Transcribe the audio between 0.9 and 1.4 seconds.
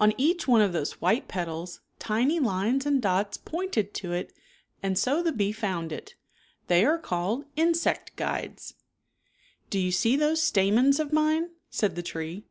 white